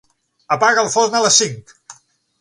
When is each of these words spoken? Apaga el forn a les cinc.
Apaga 0.55 0.85
el 0.85 0.89
forn 0.95 1.19
a 1.19 1.21
les 1.27 1.39
cinc. 1.43 1.77